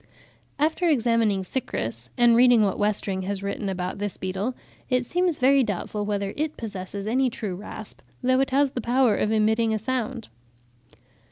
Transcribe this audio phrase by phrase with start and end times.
[0.57, 4.55] After examining Cychrus, and reading what Westring has written about this beetle,
[4.89, 9.15] it seems very doubtful whether it possesses any true rasp, though it has the power
[9.15, 10.29] of emitting a sound.